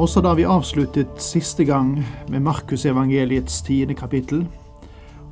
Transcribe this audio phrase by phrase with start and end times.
[0.00, 1.98] Også da vi avsluttet siste gang
[2.32, 4.46] med Markusevangeliets tiende kapittel,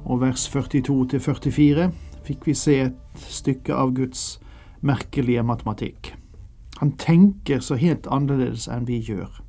[0.04, 1.86] og vers 42 44,
[2.26, 4.36] fikk vi se et stykke av Guds
[4.84, 6.12] merkelige matematikk.
[6.76, 9.40] Han tenker så helt annerledes enn vi gjør.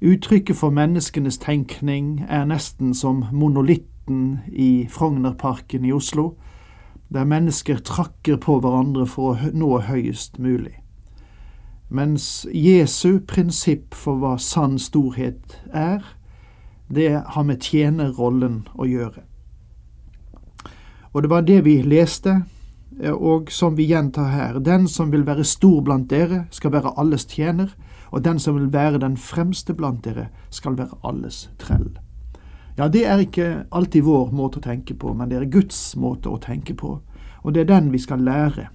[0.00, 6.36] Uttrykket for menneskenes tenkning er nesten som monolitten i Frognerparken i Oslo,
[7.10, 10.79] der mennesker trakker på hverandre for å nå høyest mulig
[11.90, 16.04] mens Jesu prinsipp for hva sann storhet er,
[16.90, 19.24] det har med tjenerrollen å gjøre.
[21.10, 22.42] Og det var det vi leste,
[23.10, 24.58] og som vi gjentar her.
[24.62, 27.74] Den som vil være stor blant dere, skal være alles tjener,
[28.10, 31.90] og den som vil være den fremste blant dere, skal være alles trell.
[32.78, 36.30] Ja, det er ikke alltid vår måte å tenke på, men det er Guds måte
[36.30, 37.00] å tenke på,
[37.42, 38.68] og det er den vi skal lære.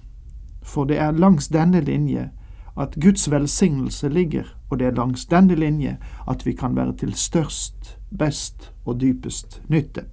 [0.62, 2.28] For det er langs denne linje
[2.76, 5.96] at Guds velsignelse ligger, og det er langs denne linje
[6.28, 10.04] at vi kan være til størst, best og dypest nytte.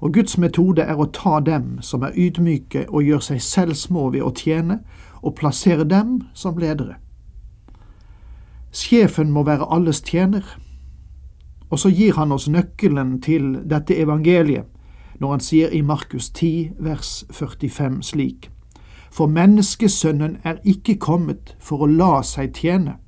[0.00, 4.10] Og Guds metode er å ta dem som er ydmyke og gjør seg selv små
[4.14, 4.80] ved å tjene,
[5.22, 6.94] og plassere dem som ledere.
[8.70, 10.44] Sjefen må være alles tjener,
[11.70, 14.70] og så gir han oss nøkkelen til dette evangeliet
[15.18, 18.50] når han sier i Markus 10 vers 45 slik:"
[19.10, 22.98] For menneskesønnen er ikke kommet for å la seg tjene,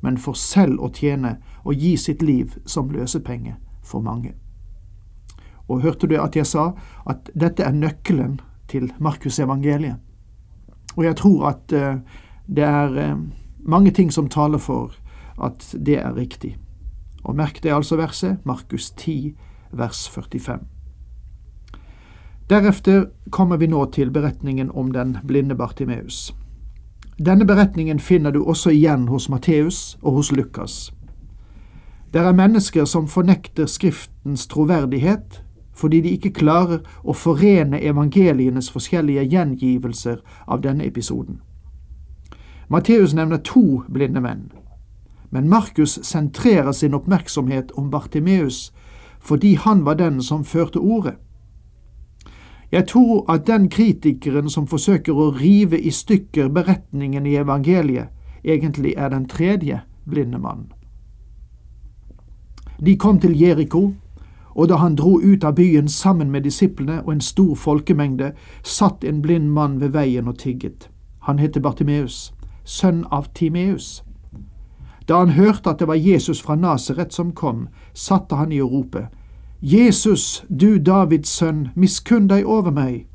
[0.00, 4.34] men for selv å tjene og gi sitt liv som løsepenge for mange.
[5.68, 6.72] Og hørte du at jeg sa
[7.08, 8.38] at dette er nøkkelen
[8.68, 9.98] til Markusevangeliet?
[10.96, 12.00] Og jeg tror at uh,
[12.46, 13.20] det er uh,
[13.60, 14.94] mange ting som taler for
[15.42, 16.56] at det er riktig.
[17.24, 19.34] Og merk det altså verset, Markus 10,
[19.72, 20.77] vers 45.
[22.48, 26.34] Deretter kommer vi nå til beretningen om den blinde Bartimeus.
[27.18, 30.92] Denne beretningen finner du også igjen hos Matteus og hos Lukas.
[32.12, 35.42] Det er mennesker som fornekter Skriftens troverdighet
[35.76, 41.42] fordi de ikke klarer å forene evangelienes forskjellige gjengivelser av denne episoden.
[42.68, 44.48] Matteus nevner to blinde menn,
[45.30, 48.72] men Markus sentrerer sin oppmerksomhet om Bartimeus
[49.20, 51.18] fordi han var den som førte ordet.
[52.72, 58.08] Jeg tror at den kritikeren som forsøker å rive i stykker beretningen i evangeliet,
[58.44, 60.72] egentlig er den tredje blinde mannen.
[62.78, 63.94] De kom til Jeriko,
[64.54, 69.04] og da han dro ut av byen sammen med disiplene og en stor folkemengde, satt
[69.04, 70.90] en blind mann ved veien og tigget.
[71.26, 72.34] Han het Bartimeus,
[72.64, 74.04] sønn av Timeus.
[75.08, 78.68] Da han hørte at det var Jesus fra Nasaret som kom, satte han i å
[78.68, 79.08] rope,
[79.62, 83.08] Jesus, du Davids sønn, miskunn deg over meg.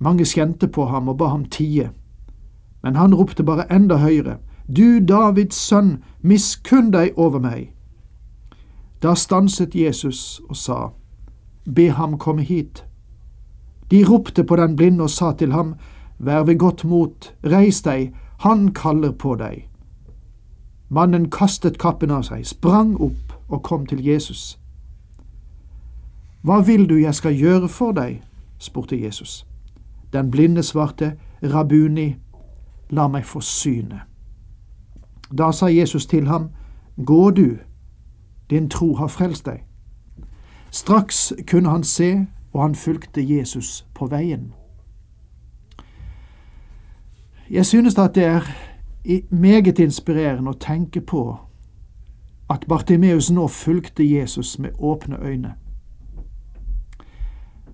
[0.00, 1.90] Mange skjente på ham og ba ham tie,
[2.82, 7.74] men han ropte bare enda høyere, Du Davids sønn, miskunn deg over meg.
[9.02, 10.78] Da stanset Jesus og sa,
[11.66, 12.84] Be ham komme hit.
[13.90, 15.74] De ropte på den blinde og sa til ham,
[16.18, 19.68] Vær ved godt mot, reis deg, han kaller på deg.
[20.88, 24.61] Mannen kastet kappen av seg, sprang opp og kom til Jesus.
[26.42, 28.22] Hva vil du jeg skal gjøre for deg?
[28.58, 29.46] spurte Jesus.
[30.12, 31.12] Den blinde svarte,
[31.42, 32.16] Rabuni,
[32.90, 34.00] la meg få syne.
[35.38, 36.50] Da sa Jesus til ham,
[37.06, 37.56] Gå du,
[38.50, 39.62] din tro har frelst deg.
[40.70, 44.52] Straks kunne han se, og han fulgte Jesus på veien.
[47.50, 48.42] Jeg synes at det er
[49.30, 51.36] meget inspirerende å tenke på
[52.50, 55.54] at Bartimeus nå fulgte Jesus med åpne øyne.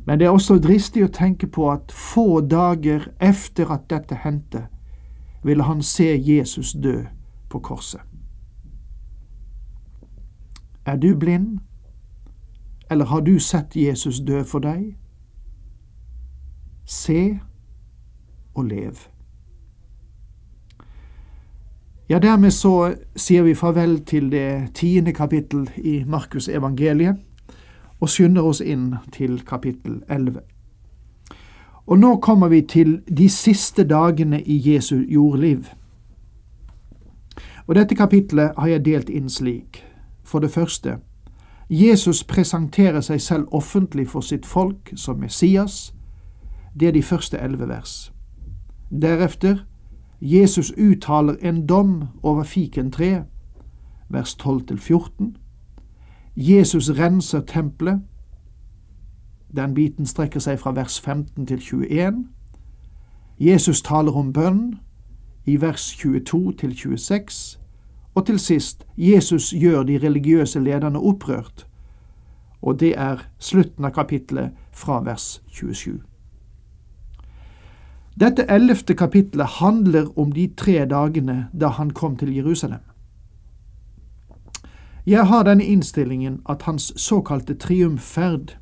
[0.09, 4.63] Men det er også dristig å tenke på at få dager efter at dette hendte,
[5.45, 7.03] ville han se Jesus dø
[7.53, 8.01] på korset.
[10.87, 11.59] Er du blind,
[12.91, 14.97] eller har du sett Jesus dø for deg?
[16.87, 17.39] Se
[18.55, 19.05] og lev.
[22.09, 27.28] Ja, dermed så sier vi farvel til det tiende kapittel i Markus evangeliet
[28.01, 30.41] og skynder oss inn til kapittel 11.
[31.87, 35.65] Og nå kommer vi til de siste dagene i Jesu jordliv.
[37.67, 39.85] Og Dette kapitlet har jeg delt inn slik.
[40.25, 40.99] For det første,
[41.71, 45.95] Jesus presenterer seg selv offentlig for sitt folk som Messias.
[46.81, 48.13] Det er de første elleve vers.
[48.91, 49.65] Deretter,
[50.21, 53.25] Jesus uttaler en dom over fikentreet,
[54.09, 55.37] vers 12-14.
[56.41, 58.01] Jesus renser tempelet.
[59.57, 62.29] Den biten strekker seg fra vers 15 til 21.
[63.41, 64.77] Jesus taler om bønn
[65.47, 67.59] i vers 22 til 26.
[68.15, 71.67] Og til sist, Jesus gjør de religiøse lederne opprørt.
[72.63, 75.99] Og det er slutten av kapittelet fra vers 27.
[78.21, 82.88] Dette ellevte kapittelet handler om de tre dagene da han kom til Jerusalem.
[85.09, 88.59] Jeg har denne innstillingen at hans såkalte triumfferd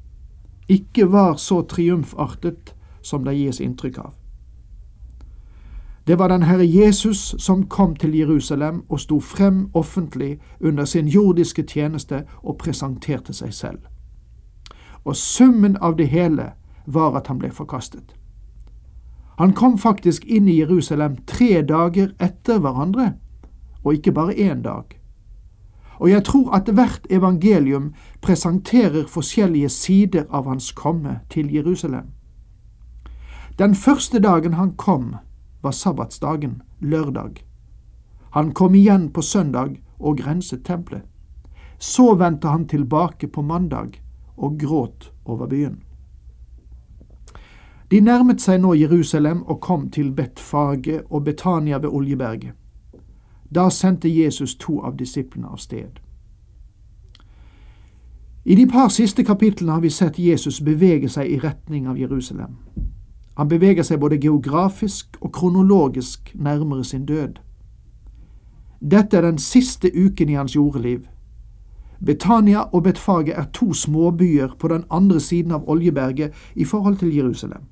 [0.68, 4.12] ikke var så triumfartet som det gis inntrykk av.
[6.06, 11.08] Det var den Herre Jesus som kom til Jerusalem og sto frem offentlig under sin
[11.08, 13.78] jordiske tjeneste og presenterte seg selv.
[15.04, 16.52] Og summen av det hele
[16.86, 18.14] var at han ble forkastet.
[19.38, 23.12] Han kom faktisk inn i Jerusalem tre dager etter hverandre,
[23.82, 24.94] og ikke bare én dag.
[25.98, 32.12] Og jeg tror at hvert evangelium presenterer forskjellige sider av hans komme til Jerusalem.
[33.58, 35.14] Den første dagen han kom,
[35.62, 37.44] var sabbatsdagen, lørdag.
[38.30, 41.02] Han kom igjen på søndag og grenset tempelet.
[41.78, 44.02] Så vendte han tilbake på mandag
[44.36, 45.82] og gråt over byen.
[47.90, 52.52] De nærmet seg nå Jerusalem og kom til Betfage og Betania ved Oljeberget.
[53.54, 56.00] Da sendte Jesus to av disiplene av sted.
[58.44, 62.56] I de par siste kapitlene har vi sett Jesus bevege seg i retning av Jerusalem.
[63.36, 67.40] Han beveger seg både geografisk og kronologisk nærmere sin død.
[68.80, 71.00] Dette er den siste uken i hans jordeliv.
[72.06, 77.14] Betania og Betfage er to småbyer på den andre siden av Oljeberget i forhold til
[77.14, 77.62] Jerusalem.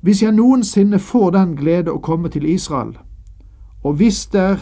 [0.00, 2.96] Hvis jeg noensinne får den glede å komme til Israel,
[3.86, 4.58] og hvis det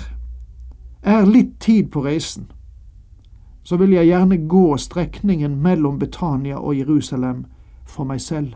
[1.02, 2.50] er litt tid på reisen,
[3.64, 7.46] så vil jeg gjerne gå strekningen mellom Betania og Jerusalem
[7.88, 8.52] for meg selv.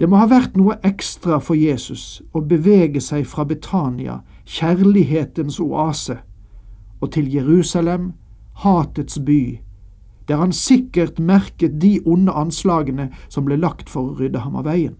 [0.00, 6.20] Det må ha vært noe ekstra for Jesus å bevege seg fra Betania, kjærlighetens oase,
[7.02, 8.12] og til Jerusalem,
[8.64, 9.58] hatets by,
[10.28, 14.70] der han sikkert merket de onde anslagene som ble lagt for å rydde ham av
[14.70, 14.96] veien.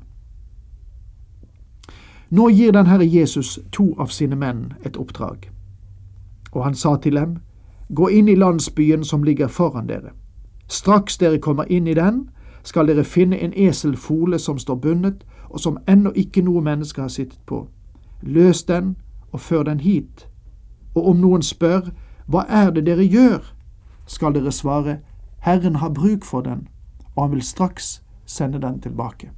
[2.30, 5.50] Nå gir den Herre Jesus to av sine menn et oppdrag,
[6.52, 7.38] og han sa til dem,
[7.94, 10.10] Gå inn i landsbyen som ligger foran dere.
[10.69, 12.28] Straks dere kommer inn i den,
[12.62, 17.08] skal dere finne en eselfole som står bundet, og som ennå ikke noe menneske har
[17.08, 17.69] sittet på.
[18.22, 18.96] Løs den
[19.32, 20.28] og før den hit.
[20.94, 21.90] Og om noen spør,
[22.26, 23.54] Hva er det dere gjør?
[24.06, 24.99] skal dere svare,
[25.38, 26.68] Herren har bruk for den,
[27.16, 29.30] og han vil straks sende den tilbake.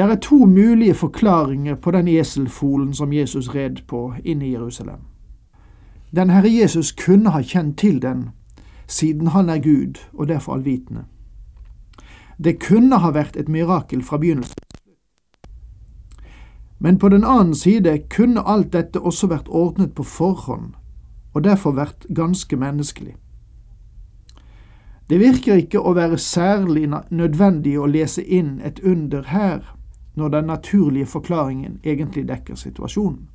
[0.00, 5.00] Det er to mulige forklaringer på den eselfolen som Jesus red på inne i Jerusalem.
[6.16, 8.28] Den Herre Jesus kunne ha kjent til den,
[8.86, 11.04] siden han er Gud og derfor allvitende.
[12.44, 14.56] Det kunne ha vært et mirakel fra begynnelsen.
[16.78, 20.72] Men på den annen side kunne alt dette også vært ordnet på forhånd,
[21.34, 23.16] og derfor vært ganske menneskelig.
[25.10, 29.76] Det virker ikke å være særlig nødvendig å lese inn et under her,
[30.14, 33.28] når den naturlige forklaringen egentlig dekker situasjonen.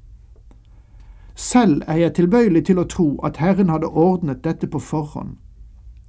[1.35, 5.35] Selv er jeg tilbøyelig til å tro at Herren hadde ordnet dette på forhånd,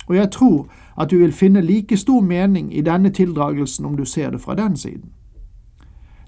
[0.07, 0.69] og jeg tror
[0.99, 4.55] at du vil finne like stor mening i denne tildragelsen om du ser det fra
[4.55, 5.13] den siden.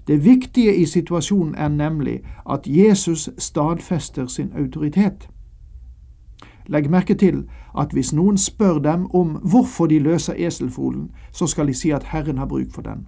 [0.07, 2.19] Det viktige i situasjonen er nemlig
[2.49, 5.29] at Jesus stadfester sin autoritet.
[6.67, 11.67] Legg merke til at hvis noen spør dem om hvorfor de løser eselfolen, så skal
[11.67, 13.07] de si at Herren har bruk for den.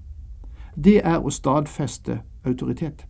[0.76, 3.06] Det er å stadfeste autoritet.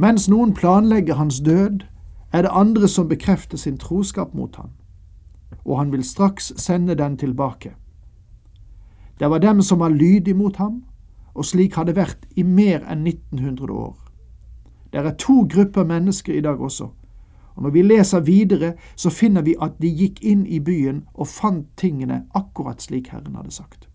[0.00, 1.84] Mens noen planlegger hans død,
[2.32, 4.70] er det andre som bekrefter sin troskap mot ham,
[5.64, 7.74] og han vil straks sende den tilbake.
[9.20, 10.84] Det var dem som var lydige mot ham,
[11.34, 13.98] og slik har det vært i mer enn 1900 år.
[14.92, 16.88] Det er to grupper mennesker i dag også,
[17.54, 21.26] og Når vi leser videre, så finner vi at de gikk inn i byen og
[21.26, 23.89] fant tingene akkurat slik Herren hadde sagt.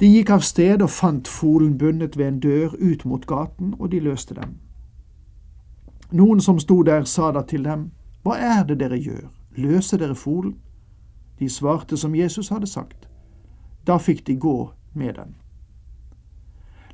[0.00, 3.90] De gikk av sted og fant folen bundet ved en dør ut mot gaten, og
[3.92, 4.58] de løste dem.
[6.10, 7.90] Noen som sto der, sa da til dem,
[8.22, 10.56] Hva er det dere gjør, løser dere folen?
[11.38, 13.08] De svarte som Jesus hadde sagt.
[13.86, 15.34] Da fikk de gå med den.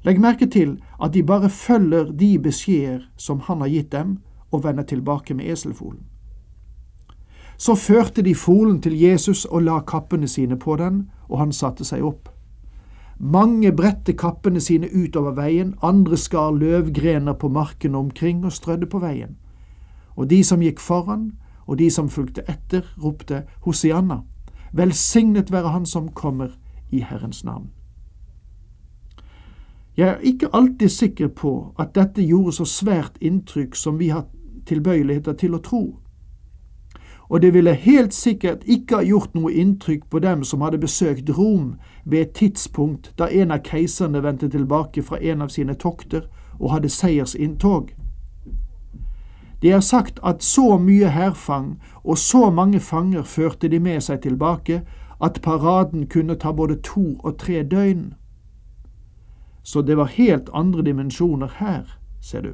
[0.03, 4.19] Legg merke til at de bare følger de beskjeder som han har gitt dem,
[4.51, 6.01] og vender tilbake med eselfolen.
[7.57, 11.85] Så førte de folen til Jesus og la kappene sine på den, og han satte
[11.85, 12.30] seg opp.
[13.21, 18.99] Mange bredte kappene sine utover veien, andre skar løvgrener på markene omkring og strødde på
[18.99, 19.37] veien.
[20.17, 21.35] Og de som gikk foran,
[21.67, 24.23] og de som fulgte etter, ropte Hosianna,
[24.73, 26.57] velsignet være Han som kommer
[26.91, 27.71] i Herrens navn.
[29.97, 34.25] Jeg er ikke alltid sikker på at dette gjorde så svært inntrykk som vi har
[34.67, 35.83] tilbøyeligheter til å tro.
[37.31, 41.31] Og det ville helt sikkert ikke ha gjort noe inntrykk på dem som hadde besøkt
[41.39, 46.27] Rom ved et tidspunkt da en av keiserne vendte tilbake fra en av sine tokter
[46.59, 47.93] og hadde seiersinntog.
[49.63, 54.23] Det er sagt at så mye hærfang og så mange fanger førte de med seg
[54.23, 54.83] tilbake
[55.23, 58.15] at paraden kunne ta både to og tre døgn.
[59.63, 62.53] Så det var helt andre dimensjoner her, ser du.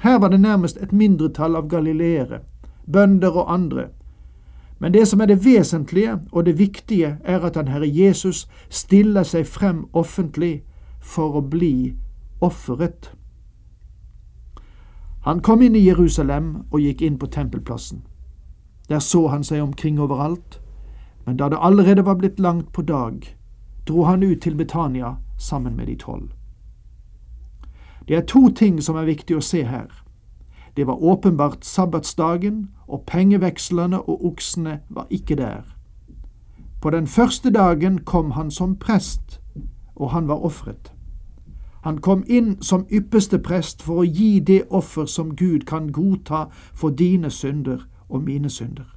[0.00, 2.40] Her var det nærmest et mindretall av galileere,
[2.92, 3.88] bønder og andre.
[4.78, 9.22] Men det som er det vesentlige og det viktige, er at den Herre Jesus stiller
[9.22, 10.62] seg frem offentlig
[11.00, 11.94] for å bli
[12.40, 13.12] offeret.
[15.20, 18.02] Han kom inn i Jerusalem og gikk inn på tempelplassen.
[18.88, 20.60] Der så han seg omkring overalt,
[21.26, 23.36] men da det allerede var blitt langt på dag,
[23.88, 26.30] dro han ut til Betania sammen med de tolv.
[28.08, 29.92] Det er to ting som er viktig å se her.
[30.76, 35.62] Det var åpenbart sabbatsdagen, og pengevekslerne og oksene var ikke der.
[36.80, 39.40] På den første dagen kom han som prest,
[39.94, 40.92] og han var ofret.
[41.84, 46.46] Han kom inn som ypperste prest for å gi det offer som Gud kan godta
[46.74, 48.96] for dine synder og mine synder.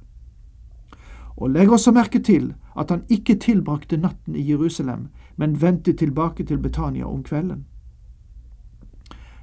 [1.36, 6.44] Og legg også merke til at han ikke tilbrakte natten i Jerusalem, men vendte tilbake
[6.44, 7.64] til Betania om kvelden.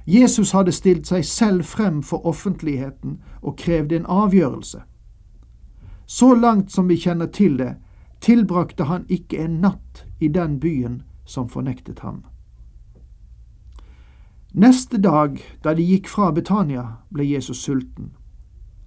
[0.06, 4.82] Jesus hadde stilt seg selv frem for offentligheten og krevde en avgjørelse.
[6.06, 7.76] Så langt som vi kjenner til det,
[8.20, 12.24] tilbrakte han ikke en natt i den byen som fornektet ham.
[14.52, 18.12] Neste dag, da de gikk fra Betania, ble Jesus sulten.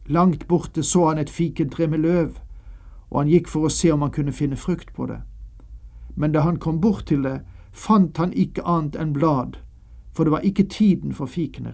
[0.06, 2.38] Langt borte så han et fikentre med løv,
[3.10, 5.22] og han gikk for å se om han kunne finne frukt på det.
[6.16, 7.40] Men da han kom bort til det,
[7.72, 9.58] fant han ikke annet enn blad,
[10.16, 11.74] for det var ikke tiden for fikener.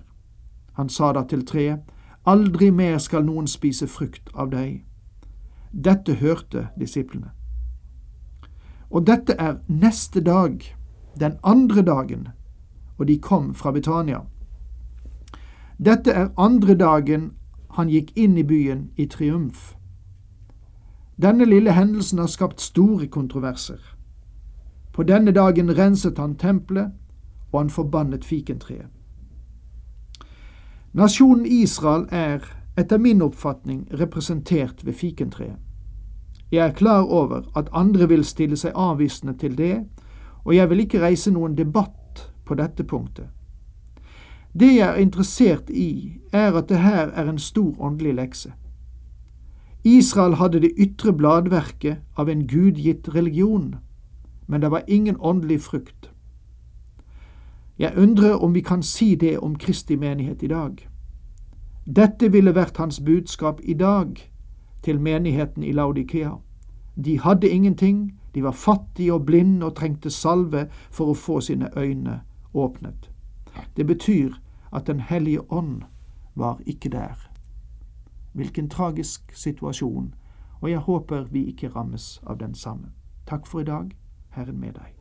[0.74, 1.80] Han sa da til treet,
[2.26, 4.84] Aldri mer skal noen spise frukt av deg.
[5.72, 7.32] Dette hørte disiplene.
[8.92, 10.62] Og dette er neste dag,
[11.20, 12.28] den andre dagen,
[12.98, 14.22] og de kom fra Betania.
[15.86, 17.32] Dette er andre dagen
[17.74, 19.74] han gikk inn i byen i triumf.
[21.22, 23.80] Denne lille hendelsen har skapt store kontroverser.
[24.94, 26.92] På denne dagen renset han tempelet,
[27.51, 28.88] og han forbannet fikentreet.
[30.93, 32.43] Nasjonen Israel er,
[32.77, 35.60] etter min oppfatning, representert ved fikentreet.
[36.51, 39.86] Jeg er klar over at andre vil stille seg avvisende til det,
[40.43, 43.29] og jeg vil ikke reise noen debatt på dette punktet.
[44.53, 48.51] Det jeg er interessert i, er at det her er en stor åndelig lekse.
[49.84, 53.75] Israel hadde det ytre bladverket av en gudgitt religion,
[54.48, 56.11] men det var ingen åndelig frukt.
[57.82, 60.90] Jeg undrer om vi kan si det om Kristi menighet i dag.
[61.96, 64.32] Dette ville vært hans budskap i dag
[64.84, 66.36] til menigheten i Laudikea.
[67.06, 71.72] De hadde ingenting, de var fattige og blinde og trengte salve for å få sine
[71.78, 72.22] øyne
[72.54, 73.10] åpnet.
[73.78, 74.38] Det betyr
[74.72, 75.82] at Den hellige ånd
[76.36, 77.30] var ikke der.
[78.34, 80.14] Hvilken tragisk situasjon,
[80.62, 82.94] og jeg håper vi ikke rammes av den samme.
[83.28, 83.90] Takk for i dag,
[84.30, 85.00] Herren med deg.